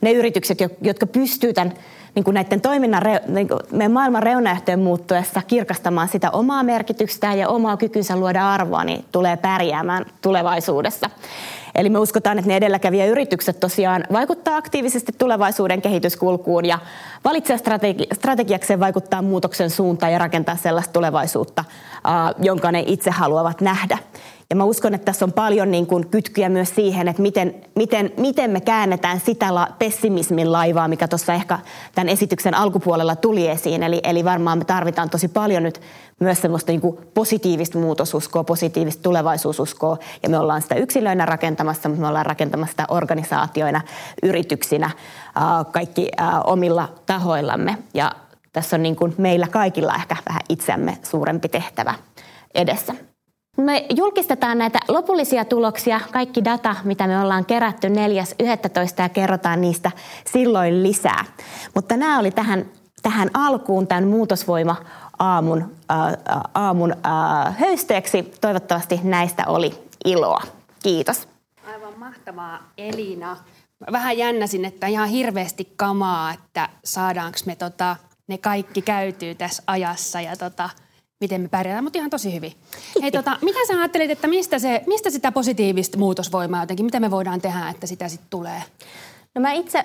ne 0.00 0.12
yritykset, 0.12 0.58
jotka 0.80 1.06
pystyvät 1.06 1.54
tämän 1.54 1.74
niin 2.14 2.24
kuin 2.24 2.34
näiden 2.34 2.60
toiminnan, 2.60 3.02
niin 3.28 3.48
kuin 3.48 3.60
meidän 3.72 3.92
maailman 3.92 4.22
reunaehtojen 4.22 4.80
muuttuessa 4.80 5.42
kirkastamaan 5.46 6.08
sitä 6.08 6.30
omaa 6.30 6.62
merkitystään 6.62 7.38
ja 7.38 7.48
omaa 7.48 7.76
kykynsä 7.76 8.16
luoda 8.16 8.52
arvoa, 8.52 8.84
niin 8.84 9.04
tulee 9.12 9.36
pärjäämään 9.36 10.06
tulevaisuudessa. 10.20 11.10
Eli 11.76 11.88
me 11.88 11.98
uskotaan, 11.98 12.38
että 12.38 12.48
ne 12.48 12.56
edelläkävijäyritykset 12.56 13.60
tosiaan 13.60 14.04
vaikuttaa 14.12 14.56
aktiivisesti 14.56 15.12
tulevaisuuden 15.18 15.82
kehityskulkuun 15.82 16.64
ja 16.64 16.78
valitsee 17.24 17.56
strategi- 17.56 18.14
strategiakseen 18.14 18.80
vaikuttaa 18.80 19.22
muutoksen 19.22 19.70
suuntaan 19.70 20.12
ja 20.12 20.18
rakentaa 20.18 20.56
sellaista 20.56 20.92
tulevaisuutta, 20.92 21.64
jonka 22.38 22.72
ne 22.72 22.84
itse 22.86 23.10
haluavat 23.10 23.60
nähdä. 23.60 23.98
Ja 24.50 24.56
mä 24.56 24.64
uskon, 24.64 24.94
että 24.94 25.04
tässä 25.04 25.24
on 25.24 25.32
paljon 25.32 25.70
niin 25.70 25.86
kuin 25.86 26.08
kytkyjä 26.08 26.48
myös 26.48 26.74
siihen, 26.74 27.08
että 27.08 27.22
miten, 27.22 27.54
miten, 27.76 28.12
miten 28.16 28.50
me 28.50 28.60
käännetään 28.60 29.20
sitä 29.20 29.54
la, 29.54 29.68
pessimismin 29.78 30.52
laivaa, 30.52 30.88
mikä 30.88 31.08
tuossa 31.08 31.34
ehkä 31.34 31.58
tämän 31.94 32.08
esityksen 32.08 32.54
alkupuolella 32.54 33.16
tuli 33.16 33.48
esiin. 33.48 33.82
Eli, 33.82 34.00
eli 34.04 34.24
varmaan 34.24 34.58
me 34.58 34.64
tarvitaan 34.64 35.10
tosi 35.10 35.28
paljon 35.28 35.62
nyt 35.62 35.80
myös 36.20 36.42
semmoista 36.42 36.72
niin 36.72 36.80
kuin 36.80 36.98
positiivista 37.14 37.78
muutosuskoa, 37.78 38.44
positiivista 38.44 39.02
tulevaisuususkoa. 39.02 39.96
Ja 40.22 40.28
me 40.28 40.38
ollaan 40.38 40.62
sitä 40.62 40.74
yksilöinä 40.74 41.26
rakentamassa, 41.26 41.88
mutta 41.88 42.00
me 42.00 42.08
ollaan 42.08 42.26
rakentamassa 42.26 42.70
sitä 42.72 42.84
organisaatioina, 42.88 43.80
yrityksinä, 44.22 44.90
kaikki 45.72 46.10
omilla 46.44 46.88
tahoillamme. 47.06 47.78
Ja 47.94 48.12
tässä 48.52 48.76
on 48.76 48.82
niin 48.82 48.96
kuin 48.96 49.14
meillä 49.18 49.46
kaikilla 49.48 49.94
ehkä 49.94 50.16
vähän 50.28 50.42
itseämme 50.48 50.98
suurempi 51.02 51.48
tehtävä 51.48 51.94
edessä. 52.54 52.94
Me 53.56 53.86
julkistetaan 53.96 54.58
näitä 54.58 54.78
lopullisia 54.88 55.44
tuloksia, 55.44 56.00
kaikki 56.12 56.44
data, 56.44 56.76
mitä 56.84 57.06
me 57.06 57.20
ollaan 57.20 57.44
kerätty 57.44 57.88
4.11. 57.88 57.92
ja 58.98 59.08
kerrotaan 59.08 59.60
niistä 59.60 59.90
silloin 60.32 60.82
lisää. 60.82 61.24
Mutta 61.74 61.96
nämä 61.96 62.18
oli 62.18 62.30
tähän, 62.30 62.66
tähän 63.02 63.30
alkuun 63.34 63.86
tämän 63.86 64.08
muutosvoima 64.08 64.76
aamun, 65.18 65.76
äh, 65.90 66.40
aamun 66.54 66.92
äh, 66.92 67.58
höysteeksi. 67.58 68.22
Toivottavasti 68.40 69.00
näistä 69.02 69.44
oli 69.46 69.78
iloa. 70.04 70.42
Kiitos. 70.82 71.28
Aivan 71.66 71.98
mahtavaa 71.98 72.58
Elina. 72.78 73.36
Vähän 73.92 74.18
jännäsin, 74.18 74.64
että 74.64 74.86
ihan 74.86 75.08
hirveästi 75.08 75.72
kamaa, 75.76 76.32
että 76.32 76.68
saadaanko 76.84 77.38
me 77.46 77.56
tota, 77.56 77.96
ne 78.28 78.38
kaikki 78.38 78.82
käytyy 78.82 79.34
tässä 79.34 79.62
ajassa 79.66 80.20
ja 80.20 80.36
tota, 80.36 80.70
miten 81.20 81.40
me 81.40 81.48
pärjäämme, 81.48 81.82
mutta 81.82 81.98
ihan 81.98 82.10
tosi 82.10 82.34
hyvin. 82.34 82.52
Hei, 83.02 83.10
tota, 83.10 83.38
mitä 83.42 83.58
sä 83.66 83.78
ajattelit, 83.78 84.10
että 84.10 84.28
mistä, 84.28 84.58
se, 84.58 84.82
mistä 84.86 85.10
sitä 85.10 85.32
positiivista 85.32 85.98
muutosvoimaa 85.98 86.62
jotenkin, 86.62 86.86
mitä 86.86 87.00
me 87.00 87.10
voidaan 87.10 87.40
tehdä, 87.40 87.68
että 87.68 87.86
sitä 87.86 88.08
sitten 88.08 88.30
tulee? 88.30 88.62
No 89.34 89.40
mä 89.40 89.52
itse 89.52 89.84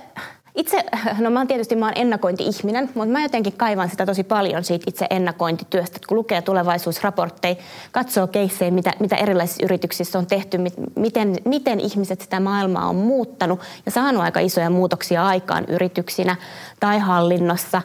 itse, 0.55 0.84
no 1.20 1.29
mä 1.29 1.39
oon 1.39 1.48
tietysti 1.48 1.75
mä 1.75 1.86
oon 1.86 1.93
ennakointi-ihminen, 1.98 2.89
mutta 2.93 3.12
mä 3.12 3.22
jotenkin 3.22 3.53
kaivan 3.53 3.89
sitä 3.89 4.05
tosi 4.05 4.24
paljon 4.24 4.63
siitä 4.63 4.86
itse 4.88 5.08
ennakointityöstä. 5.10 6.00
Kun 6.08 6.17
lukee 6.17 6.41
tulevaisuusraportteja, 6.41 7.55
katsoo 7.91 8.27
keissejä, 8.27 8.72
mitä, 8.72 8.93
mitä 9.00 9.15
erilaisissa 9.15 9.65
yrityksissä 9.65 10.20
on 10.20 10.25
tehty, 10.25 10.58
miten, 10.96 11.36
miten 11.46 11.79
ihmiset 11.79 12.22
sitä 12.22 12.39
maailmaa 12.39 12.89
on 12.89 12.96
muuttanut 12.96 13.60
ja 13.86 13.91
saanut 13.91 14.24
aika 14.24 14.39
isoja 14.39 14.70
muutoksia 14.70 15.27
aikaan 15.27 15.65
yrityksinä 15.67 16.36
tai 16.79 17.00
hallinnossa, 17.00 17.81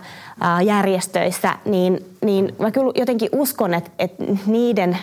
järjestöissä, 0.65 1.55
niin, 1.65 2.17
niin 2.21 2.55
mä 2.59 2.71
kyllä 2.71 2.93
jotenkin 2.95 3.29
uskon, 3.33 3.75
että, 3.75 3.91
että 3.99 4.25
niiden 4.47 4.99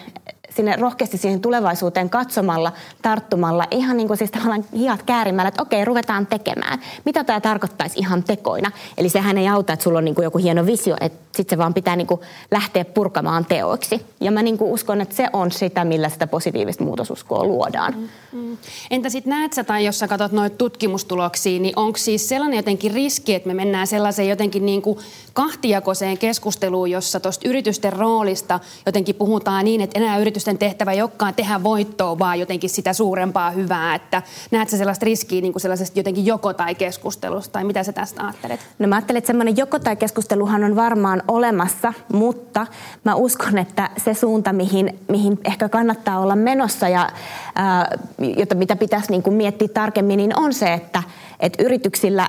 sinne 0.55 0.75
rohkeasti 0.75 1.17
siihen 1.17 1.41
tulevaisuuteen 1.41 2.10
katsomalla, 2.10 2.72
tarttumalla, 3.01 3.65
ihan 3.72 3.98
niin 3.98 4.07
kuin 4.07 4.17
siis 4.17 4.31
tavallaan 4.31 4.65
hiat 4.77 5.03
käärimällä, 5.03 5.48
että 5.48 5.62
okei, 5.62 5.86
ruvetaan 5.86 6.27
tekemään. 6.27 6.79
Mitä 7.05 7.24
tämä 7.24 7.41
tarkoittaisi 7.41 8.00
ihan 8.00 8.24
tekoina? 8.24 8.72
Eli 8.98 9.10
sehän 9.10 9.38
ei 9.38 9.48
auta, 9.48 9.74
että 9.74 9.83
sulla 9.83 9.98
on 9.98 10.05
niin 10.05 10.15
kuin 10.15 10.24
joku 10.24 10.38
hieno 10.38 10.65
visio, 10.65 10.95
että 11.01 11.24
sitten 11.38 11.57
se 11.57 11.57
vaan 11.57 11.74
pitää 11.74 11.95
niin 11.95 12.07
kuin 12.07 12.22
lähteä 12.51 12.86
purkamaan 12.86 13.45
teoiksi. 13.45 14.05
Ja 14.22 14.31
mä 14.31 14.43
niin 14.43 14.57
kuin 14.57 14.72
uskon, 14.72 15.01
että 15.01 15.15
se 15.15 15.29
on 15.33 15.51
sitä, 15.51 15.86
millä 15.86 16.10
sitä 16.10 16.27
positiivista 16.27 16.83
muutosuskoa 16.83 17.43
luodaan. 17.43 17.93
Mm, 17.98 18.10
mm. 18.31 18.57
Entä 18.91 19.10
sitten 19.10 19.31
näet 19.31 19.53
sä, 19.53 19.63
tai 19.63 19.86
jos 19.86 20.00
sä 20.00 20.07
katsot 20.07 20.31
noita 20.31 20.57
tutkimustuloksia, 20.57 21.60
niin 21.60 21.74
onko 21.75 21.98
siis 21.98 22.29
sellainen 22.29 22.57
jotenkin 22.57 22.91
riski, 22.93 23.33
että 23.33 23.48
me 23.48 23.53
mennään 23.53 23.88
sellaiseen 23.88 24.29
jotenkin 24.29 24.65
niin 24.65 24.81
kuin 24.81 25.00
kahtijakoiseen 25.33 26.17
keskusteluun, 26.17 26.91
jossa 26.91 27.19
tuosta 27.19 27.50
yritysten 27.50 27.93
roolista 27.93 28.60
jotenkin 28.86 29.15
puhutaan 29.15 29.65
niin, 29.65 29.81
että 29.81 30.00
enää 30.00 30.19
yritysten 30.43 30.57
tehtävä 30.57 30.91
ei 30.91 31.01
olekaan 31.01 31.33
tehdä 31.33 31.63
voittoa, 31.63 32.19
vaan 32.19 32.39
jotenkin 32.39 32.69
sitä 32.69 32.93
suurempaa 32.93 33.51
hyvää. 33.51 33.95
Että 33.95 34.21
näet 34.51 34.69
sä 34.69 34.77
sellaista 34.77 35.05
riskiä 35.05 35.41
niin 35.41 35.53
kuin 35.53 35.62
sellaisesta 35.62 36.00
jotenkin 36.00 36.25
joko- 36.25 36.53
tai 36.53 36.75
keskustelusta, 36.75 37.51
tai 37.51 37.63
mitä 37.63 37.83
sä 37.83 37.93
tästä 37.93 38.23
ajattelet? 38.23 38.59
No 38.79 38.88
mä 38.88 38.95
ajattelen, 38.95 39.17
että 39.17 39.27
semmoinen 39.27 39.57
joko- 39.57 39.79
tai 39.79 39.95
keskusteluhan 39.95 40.63
on 40.63 40.75
varmaan 40.75 41.23
olemassa, 41.27 41.93
mutta 42.13 42.67
mä 43.03 43.15
uskon, 43.15 43.57
että 43.57 43.89
se 43.97 44.13
suunta, 44.13 44.53
mihin, 44.53 45.00
mihin 45.07 45.39
ehkä 45.45 45.69
kannattaa 45.69 46.19
olla 46.19 46.35
menossa 46.35 46.89
ja 46.89 47.09
ää, 47.55 47.97
jota, 48.38 48.55
mitä 48.55 48.75
pitäisi 48.75 49.12
niin 49.12 49.23
kuin 49.23 49.35
miettiä 49.35 49.67
tarkemmin, 49.67 50.17
niin 50.17 50.39
on 50.39 50.53
se, 50.53 50.73
että, 50.73 51.03
että 51.39 51.63
yrityksillä 51.63 52.27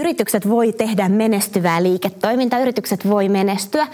Yritykset 0.00 0.48
voi 0.48 0.72
tehdä 0.72 1.08
menestyvää 1.08 1.82
liiketoimintaa, 1.82 2.58
yritykset 2.58 3.08
voi 3.08 3.28
menestyä 3.28 3.86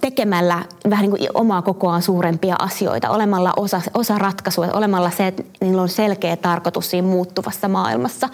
tekemällä 0.00 0.64
vähän 0.90 1.02
niin 1.02 1.10
kuin 1.10 1.28
omaa 1.34 1.62
kokoaan 1.62 2.02
suurempia 2.02 2.56
asioita, 2.58 3.10
olemalla 3.10 3.52
osa, 3.56 3.80
osa 3.94 4.18
ratkaisua, 4.18 4.68
olemalla 4.72 5.10
se, 5.10 5.26
että 5.26 5.42
niillä 5.60 5.82
on 5.82 5.88
selkeä 5.88 6.36
tarkoitus 6.36 6.90
siinä 6.90 7.08
muuttuvassa 7.08 7.68
maailmassa. 7.68 8.28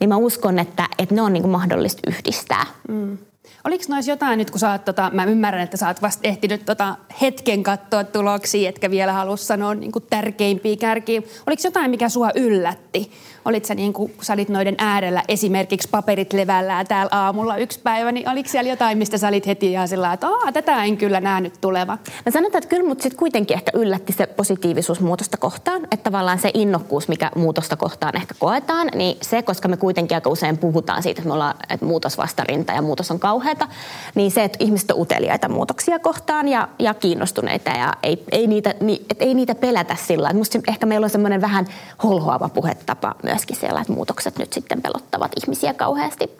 Niin 0.00 0.08
mä 0.08 0.16
uskon, 0.16 0.58
että, 0.58 0.86
että 0.98 1.14
ne 1.14 1.22
on 1.22 1.32
niin 1.32 1.42
kuin 1.42 1.52
mahdollista 1.52 2.00
yhdistää. 2.06 2.66
Mm. 2.88 3.18
Oliko 3.64 3.84
noissa 3.88 4.10
jotain 4.10 4.38
nyt, 4.38 4.50
kun 4.50 4.60
sä 4.60 4.70
oot, 4.70 4.84
tota, 4.84 5.10
mä 5.14 5.24
ymmärrän, 5.24 5.62
että 5.62 5.76
sä 5.76 5.88
oot 5.88 6.02
vasta 6.02 6.28
ehtinyt 6.28 6.64
tota, 6.66 6.96
hetken 7.20 7.62
katsoa 7.62 8.04
tuloksia, 8.04 8.68
etkä 8.68 8.90
vielä 8.90 9.12
halua 9.12 9.36
sanoa 9.36 9.74
niin 9.74 9.92
kuin 9.92 10.04
tärkeimpiä 10.10 10.76
kärkiä. 10.76 11.22
Oliko 11.46 11.62
jotain, 11.64 11.90
mikä 11.90 12.08
sua 12.08 12.30
yllätti? 12.34 13.12
Olit 13.44 13.64
sä 13.64 13.74
niin 13.74 13.92
kuin, 13.92 14.12
kun 14.12 14.24
sä 14.24 14.32
olit 14.32 14.48
noiden 14.48 14.74
äärellä 14.78 15.22
esimerkiksi 15.28 15.88
paperit 15.90 16.32
levällään 16.32 16.86
täällä 16.86 17.08
aamulla 17.12 17.56
yksi 17.56 17.80
päivä, 17.82 18.12
niin 18.12 18.28
oliko 18.28 18.48
siellä 18.48 18.70
jotain, 18.70 18.98
mistä 18.98 19.18
sä 19.18 19.28
olit 19.28 19.46
heti 19.46 19.72
ihan 19.72 19.88
sillä 19.88 20.12
että 20.12 20.26
tätä 20.52 20.84
en 20.84 20.96
kyllä 20.96 21.20
nähnyt 21.20 21.60
tuleva? 21.60 21.98
Mä 22.26 22.32
sanotaan, 22.32 22.62
että 22.62 22.70
kyllä 22.76 22.88
mut 22.88 23.00
sitten 23.00 23.18
kuitenkin 23.18 23.56
ehkä 23.56 23.70
yllätti 23.74 24.12
se 24.12 24.26
positiivisuus 24.26 25.00
muutosta 25.00 25.36
kohtaan, 25.36 25.82
että 25.82 26.04
tavallaan 26.04 26.38
se 26.38 26.50
innokkuus, 26.54 27.08
mikä 27.08 27.30
muutosta 27.36 27.76
kohtaan 27.76 28.16
ehkä 28.16 28.34
koetaan, 28.38 28.88
niin 28.94 29.16
se, 29.22 29.42
koska 29.42 29.68
me 29.68 29.76
kuitenkin 29.76 30.16
aika 30.16 30.30
usein 30.30 30.58
puhutaan 30.58 31.02
siitä, 31.02 31.20
että 31.20 31.28
me 31.28 31.34
ollaan, 31.34 31.54
että 31.70 31.86
muutos 31.86 32.18
vastarinta 32.18 32.72
ja 32.72 32.82
muutos 32.82 33.10
on 33.10 33.20
kauheata, 33.20 33.68
niin 34.14 34.30
se, 34.30 34.44
että 34.44 34.58
ihmiset 34.60 34.90
on 34.90 35.00
uteliaita 35.00 35.48
muutoksia 35.48 35.98
kohtaan 35.98 36.48
ja, 36.48 36.68
ja 36.78 36.94
kiinnostuneita 36.94 37.70
ja 37.70 37.94
ei, 38.02 38.24
ei, 38.32 38.46
niitä, 38.46 38.74
ni, 38.80 39.02
et 39.10 39.22
ei 39.22 39.34
niitä 39.34 39.54
pelätä 39.54 39.96
sillä. 40.06 40.32
Musta 40.32 40.58
ehkä 40.68 40.86
meillä 40.86 41.04
on 41.04 41.10
semmoinen 41.10 41.40
vähän 41.40 41.66
holhoava 42.02 42.48
puhetapa 42.48 43.14
myöskin 43.30 43.56
siellä, 43.56 43.80
että 43.80 43.92
muutokset 43.92 44.38
nyt 44.38 44.52
sitten 44.52 44.82
pelottavat 44.82 45.32
ihmisiä 45.42 45.74
kauheasti. 45.74 46.30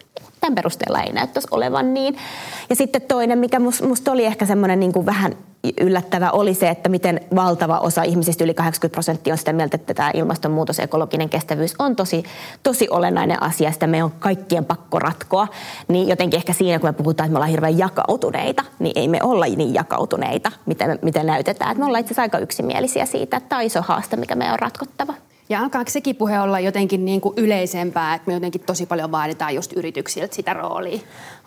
Tämän 0.40 0.54
perusteella 0.54 1.02
ei 1.02 1.12
näyttäisi 1.12 1.48
olevan 1.50 1.94
niin. 1.94 2.16
Ja 2.70 2.76
sitten 2.76 3.02
toinen, 3.02 3.38
mikä 3.38 3.60
musta 3.88 4.12
oli 4.12 4.24
ehkä 4.24 4.46
semmoinen 4.46 4.80
niin 4.80 4.92
kuin 4.92 5.06
vähän 5.06 5.36
yllättävä 5.80 6.30
oli 6.30 6.54
se, 6.54 6.68
että 6.68 6.88
miten 6.88 7.20
valtava 7.36 7.78
osa 7.78 8.02
ihmisistä, 8.02 8.44
yli 8.44 8.54
80 8.54 8.92
prosenttia, 8.92 9.34
on 9.34 9.38
sitä 9.38 9.52
mieltä, 9.52 9.74
että 9.76 9.94
tämä 9.94 10.10
ilmastonmuutos 10.14 10.78
ja 10.78 10.84
ekologinen 10.84 11.28
kestävyys 11.28 11.74
on 11.78 11.96
tosi, 11.96 12.24
tosi 12.62 12.88
olennainen 12.90 13.42
asia. 13.42 13.72
Sitä 13.72 13.86
meidän 13.86 14.04
on 14.04 14.12
kaikkien 14.18 14.64
pakko 14.64 14.98
ratkoa. 14.98 15.48
Niin 15.88 16.08
jotenkin 16.08 16.38
ehkä 16.38 16.52
siinä, 16.52 16.78
kun 16.78 16.88
me 16.88 16.92
puhutaan, 16.92 17.26
että 17.26 17.32
me 17.32 17.36
ollaan 17.36 17.50
hirveän 17.50 17.78
jakautuneita, 17.78 18.62
niin 18.78 18.92
ei 18.98 19.08
me 19.08 19.18
olla 19.22 19.46
niin 19.46 19.74
jakautuneita, 19.74 20.52
miten, 20.66 20.98
miten 21.02 21.26
näytetään. 21.26 21.70
Että 21.70 21.80
me 21.80 21.86
ollaan 21.86 22.00
itse 22.00 22.12
asiassa 22.12 22.22
aika 22.22 22.38
yksimielisiä 22.38 23.06
siitä, 23.06 23.36
että 23.36 23.48
tämä 23.48 23.58
on 23.58 23.66
iso 23.66 23.82
haaste, 23.82 24.16
mikä 24.16 24.34
meidän 24.34 24.52
on 24.52 24.58
ratkottava. 24.58 25.14
Ja 25.50 25.60
alkaako 25.60 25.90
sekin 25.90 26.16
puhe 26.16 26.40
olla 26.40 26.60
jotenkin 26.60 27.04
niin 27.04 27.20
kuin 27.20 27.34
yleisempää, 27.36 28.14
että 28.14 28.26
me 28.26 28.34
jotenkin 28.34 28.60
tosi 28.60 28.86
paljon 28.86 29.12
vaaditaan 29.12 29.54
just 29.54 29.72
yrityksiltä 29.72 30.34
sitä 30.34 30.54
roolia? 30.54 30.98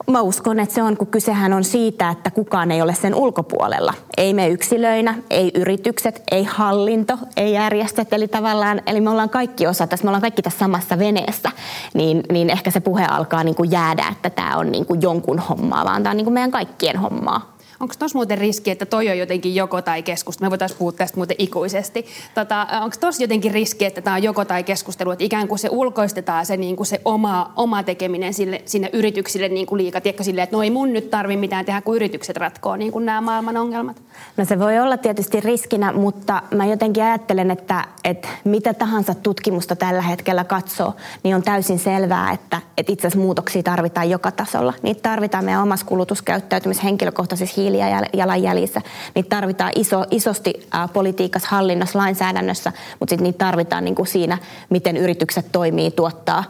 Mä 0.09 0.21
uskon, 0.21 0.59
että 0.59 0.75
se 0.75 0.83
on, 0.83 0.97
kun 0.97 1.07
kysehän 1.07 1.53
on 1.53 1.63
siitä, 1.63 2.09
että 2.09 2.31
kukaan 2.31 2.71
ei 2.71 2.81
ole 2.81 2.95
sen 2.95 3.15
ulkopuolella. 3.15 3.93
Ei 4.17 4.33
me 4.33 4.47
yksilöinä, 4.47 5.15
ei 5.29 5.51
yritykset, 5.55 6.23
ei 6.31 6.43
hallinto, 6.43 7.17
ei 7.37 7.53
järjestöt. 7.53 8.13
Eli 8.13 8.27
tavallaan, 8.27 8.81
eli 8.85 9.01
me 9.01 9.09
ollaan 9.09 9.29
kaikki 9.29 9.67
osa 9.67 9.87
tässä, 9.87 10.03
me 10.03 10.09
ollaan 10.09 10.21
kaikki 10.21 10.41
tässä 10.41 10.59
samassa 10.59 10.99
veneessä. 10.99 11.51
Niin, 11.93 12.23
niin 12.31 12.49
ehkä 12.49 12.71
se 12.71 12.79
puhe 12.79 13.05
alkaa 13.05 13.43
niin 13.43 13.55
kuin 13.55 13.71
jäädä, 13.71 14.05
että 14.11 14.29
tämä 14.29 14.57
on 14.57 14.71
niin 14.71 14.85
kuin 14.85 15.01
jonkun 15.01 15.39
hommaa, 15.39 15.85
vaan 15.85 16.03
tämä 16.03 16.11
on 16.11 16.17
niin 16.17 16.25
kuin 16.25 16.33
meidän 16.33 16.51
kaikkien 16.51 16.97
hommaa. 16.97 17.52
Onko 17.79 17.93
tuossa 17.99 18.17
muuten 18.17 18.37
riski, 18.37 18.71
että 18.71 18.85
toi 18.85 19.09
on 19.09 19.17
jotenkin 19.17 19.55
joko 19.55 19.81
tai 19.81 20.03
keskustelu? 20.03 20.45
Me 20.45 20.49
voitaisiin 20.49 20.77
puhua 20.77 20.91
tästä 20.91 21.17
muuten 21.17 21.35
ikuisesti. 21.39 22.05
Tota, 22.35 22.67
Onko 22.81 22.95
tuossa 22.99 23.23
jotenkin 23.23 23.51
riski, 23.51 23.85
että 23.85 24.01
tämä 24.01 24.15
on 24.15 24.23
joko 24.23 24.45
tai 24.45 24.63
keskustelu, 24.63 25.11
että 25.11 25.25
ikään 25.25 25.47
kuin 25.47 25.59
se 25.59 25.69
ulkoistetaan 25.71 26.45
se, 26.45 26.57
niin 26.57 26.75
kuin 26.75 26.87
se 26.87 27.01
oma, 27.05 27.53
oma 27.55 27.83
tekeminen 27.83 28.33
sille, 28.33 28.61
sinne 28.65 28.89
yrityksille 28.93 29.49
niin 29.49 29.67
kuin 29.67 29.77
liikaa, 29.77 30.01
tiedätkö, 30.01 30.23
silleen, 30.23 30.43
että 30.43 30.55
no 30.55 30.63
ei 30.63 30.69
mun 30.69 30.93
nyt 30.93 31.09
tarvi 31.09 31.37
mitään 31.37 31.65
tehdä, 31.65 31.81
kun 31.81 31.95
yritykset 31.95 32.37
ratkoo 32.37 32.75
niin 32.75 32.91
kuin 32.91 33.05
nämä 33.05 33.21
maailman 33.21 33.57
ongelmat? 33.57 34.01
No 34.37 34.45
se 34.45 34.59
voi 34.59 34.79
olla 34.79 34.97
tietysti 34.97 35.39
riskinä, 35.39 35.91
mutta 35.91 36.41
mä 36.55 36.65
jotenkin 36.65 37.03
ajattelen, 37.03 37.51
että, 37.51 37.85
että 38.03 38.27
mitä 38.43 38.73
tahansa 38.73 39.15
tutkimusta 39.15 39.75
tällä 39.75 40.01
hetkellä 40.01 40.43
katsoo, 40.43 40.93
niin 41.23 41.35
on 41.35 41.43
täysin 41.43 41.79
selvää, 41.79 42.31
että, 42.31 42.61
että 42.77 42.91
itse 42.91 43.07
asiassa 43.07 43.25
muutoksia 43.25 43.63
tarvitaan 43.63 44.09
joka 44.09 44.31
tasolla. 44.31 44.73
Niitä 44.81 45.01
tarvitaan 45.01 45.45
meidän 45.45 45.63
omassa 45.63 45.85
kulutuskäyttäytymisessä, 45.85 46.83
henkilökohtaisissa 46.83 47.55
hiilijalanjäljissä. 47.63 48.81
Niitä 49.15 49.29
tarvitaan 49.29 49.71
iso, 49.75 50.05
isosti 50.11 50.67
politiikassa, 50.93 51.47
hallinnossa, 51.51 51.99
lainsäädännössä, 51.99 52.71
mutta 52.99 53.11
sitten 53.11 53.23
niitä 53.23 53.45
tarvitaan 53.45 53.85
niin 53.85 53.95
kuin 53.95 54.07
siinä, 54.07 54.37
miten 54.69 54.97
yritykset 54.97 55.45
toimii, 55.51 55.91
tuottaa, 55.91 56.43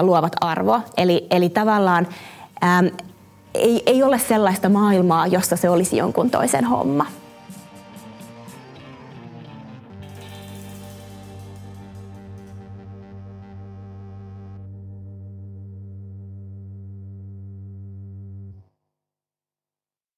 luovat 0.00 0.32
arvoa. 0.40 0.80
Eli, 0.96 1.26
eli 1.30 1.48
tavallaan 1.48 2.08
ei, 3.54 3.82
ei 3.86 4.02
ole 4.02 4.18
sellaista 4.18 4.68
maailmaa, 4.68 5.26
jossa 5.26 5.56
se 5.56 5.70
olisi 5.70 5.96
jonkun 5.96 6.30
toisen 6.30 6.64
homma. 6.64 7.06